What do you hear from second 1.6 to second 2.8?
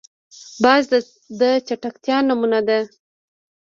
چټکتیا نمونه ده